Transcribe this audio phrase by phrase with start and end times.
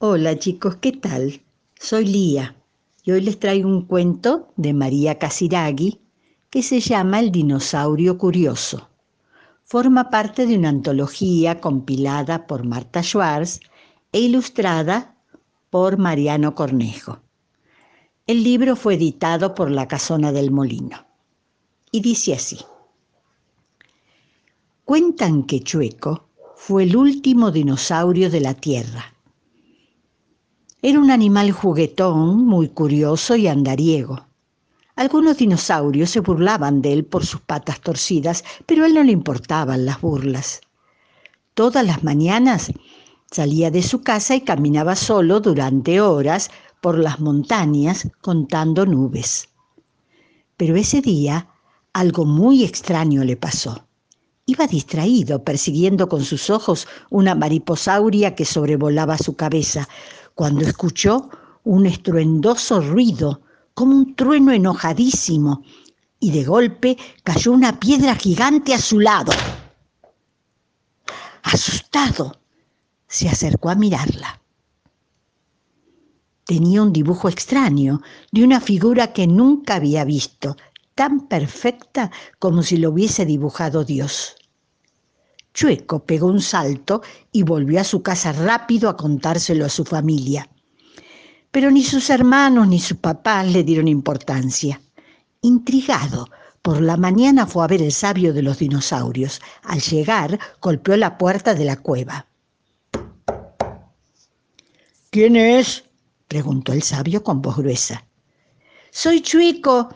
[0.00, 1.42] Hola chicos, ¿qué tal?
[1.74, 2.54] Soy Lía
[3.02, 5.98] y hoy les traigo un cuento de María Casiraghi
[6.50, 8.88] que se llama El dinosaurio curioso.
[9.64, 13.58] Forma parte de una antología compilada por Marta Schwartz
[14.12, 15.16] e ilustrada
[15.68, 17.18] por Mariano Cornejo.
[18.28, 21.08] El libro fue editado por La Casona del Molino
[21.90, 22.60] y dice así.
[24.84, 29.17] Cuentan que Chueco fue el último dinosaurio de la Tierra
[30.80, 34.26] era un animal juguetón, muy curioso y andariego.
[34.94, 39.12] Algunos dinosaurios se burlaban de él por sus patas torcidas, pero a él no le
[39.12, 40.60] importaban las burlas.
[41.54, 42.72] Todas las mañanas
[43.30, 46.50] salía de su casa y caminaba solo durante horas
[46.80, 49.48] por las montañas contando nubes.
[50.56, 51.48] Pero ese día
[51.92, 53.84] algo muy extraño le pasó.
[54.46, 59.88] Iba distraído persiguiendo con sus ojos una mariposauria que sobrevolaba su cabeza,
[60.38, 61.30] cuando escuchó
[61.64, 63.40] un estruendoso ruido,
[63.74, 65.64] como un trueno enojadísimo,
[66.20, 69.32] y de golpe cayó una piedra gigante a su lado.
[71.42, 72.40] Asustado,
[73.08, 74.40] se acercó a mirarla.
[76.44, 80.56] Tenía un dibujo extraño de una figura que nunca había visto,
[80.94, 84.36] tan perfecta como si lo hubiese dibujado Dios.
[85.58, 90.48] Chueco pegó un salto y volvió a su casa rápido a contárselo a su familia.
[91.50, 94.80] Pero ni sus hermanos ni sus papás le dieron importancia.
[95.40, 96.28] Intrigado,
[96.62, 99.40] por la mañana fue a ver el sabio de los dinosaurios.
[99.64, 102.26] Al llegar, golpeó la puerta de la cueva.
[105.10, 105.82] ¿Quién es?
[106.28, 108.06] preguntó el sabio con voz gruesa.
[108.92, 109.88] Soy Chueco,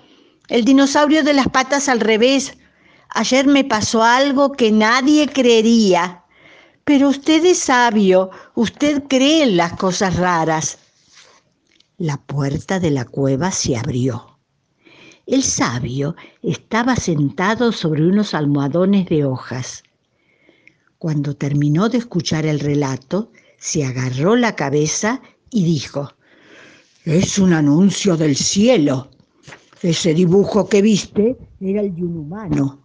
[0.48, 2.52] el dinosaurio de las patas al revés,
[3.14, 6.24] Ayer me pasó algo que nadie creería.
[6.84, 10.78] Pero usted es sabio, usted cree en las cosas raras.
[11.98, 14.38] La puerta de la cueva se abrió.
[15.26, 19.84] El sabio estaba sentado sobre unos almohadones de hojas.
[20.98, 25.20] Cuando terminó de escuchar el relato, se agarró la cabeza
[25.50, 26.12] y dijo,
[27.04, 29.10] Es un anuncio del cielo.
[29.82, 32.81] Ese dibujo que viste era el de un humano.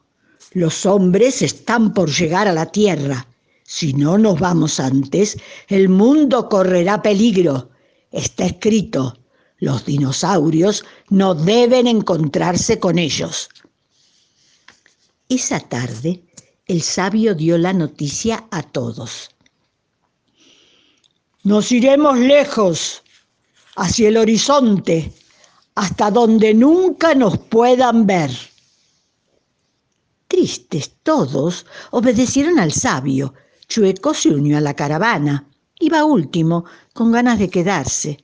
[0.52, 3.28] Los hombres están por llegar a la Tierra.
[3.64, 5.38] Si no nos vamos antes,
[5.68, 7.70] el mundo correrá peligro.
[8.12, 9.18] Está escrito,
[9.60, 13.50] los dinosaurios no deben encontrarse con ellos.
[15.30, 16.24] Esa tarde,
[16.66, 19.30] el sabio dio la noticia a todos.
[21.44, 23.04] Nos iremos lejos,
[23.76, 25.12] hacia el horizonte,
[25.76, 28.32] hasta donde nunca nos puedan ver.
[30.28, 33.34] Tristes todos obedecieron al sabio.
[33.68, 35.48] Chueco se unió a la caravana.
[35.80, 38.18] Iba último, con ganas de quedarse.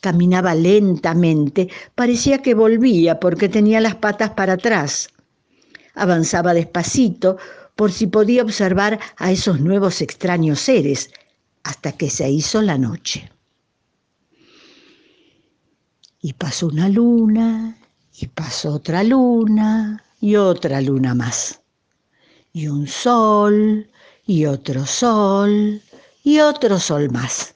[0.00, 5.08] Caminaba lentamente, parecía que volvía porque tenía las patas para atrás.
[5.94, 7.38] Avanzaba despacito
[7.74, 11.10] por si podía observar a esos nuevos extraños seres,
[11.62, 13.30] hasta que se hizo la noche.
[16.20, 17.78] Y pasó una luna,
[18.18, 21.60] y pasó otra luna, y otra luna más.
[22.54, 23.86] Y un sol,
[24.24, 25.82] y otro sol,
[26.22, 27.54] y otro sol más.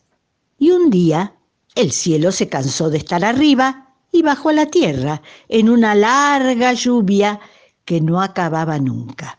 [0.59, 1.33] Y un día
[1.75, 6.75] el cielo se cansó de estar arriba y bajó a la tierra en una larga
[6.75, 7.41] lluvia
[7.87, 9.39] que no acababa nunca.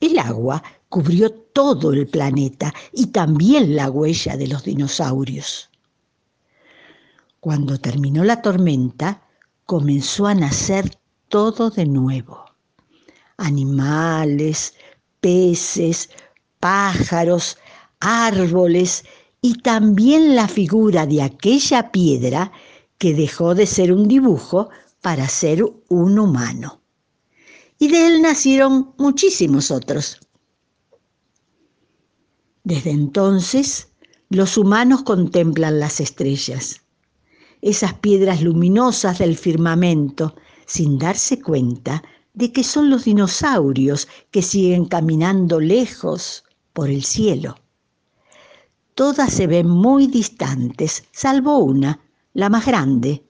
[0.00, 5.70] El agua cubrió todo el planeta y también la huella de los dinosaurios.
[7.38, 9.22] Cuando terminó la tormenta,
[9.64, 10.90] comenzó a nacer
[11.32, 12.44] todo de nuevo.
[13.38, 14.74] Animales,
[15.22, 16.10] peces,
[16.60, 17.56] pájaros,
[18.00, 19.04] árboles
[19.40, 22.52] y también la figura de aquella piedra
[22.98, 24.68] que dejó de ser un dibujo
[25.00, 26.82] para ser un humano.
[27.78, 30.20] Y de él nacieron muchísimos otros.
[32.62, 33.88] Desde entonces,
[34.28, 36.82] los humanos contemplan las estrellas,
[37.62, 40.34] esas piedras luminosas del firmamento
[40.72, 42.02] sin darse cuenta
[42.32, 47.56] de que son los dinosaurios que siguen caminando lejos por el cielo.
[48.94, 52.00] Todas se ven muy distantes, salvo una,
[52.32, 53.22] la más grande,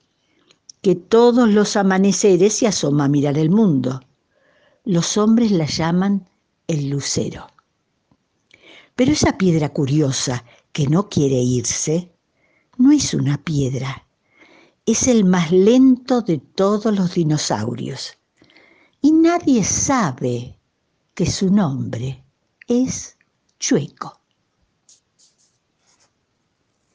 [0.83, 4.01] que todos los amaneceres se asoma a mirar el mundo.
[4.85, 6.29] Los hombres la llaman
[6.69, 7.49] el lucero.
[8.95, 12.13] Pero esa piedra curiosa que no quiere irse,
[12.77, 14.07] no es una piedra,
[14.85, 18.19] es el más lento de todos los dinosaurios.
[19.01, 20.59] Y nadie sabe
[21.15, 22.25] que su nombre
[22.67, 23.17] es
[23.59, 24.22] Chueco.